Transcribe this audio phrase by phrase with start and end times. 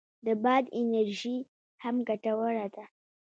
[0.25, 1.37] د باد انرژي
[1.83, 2.83] هم ګټوره ده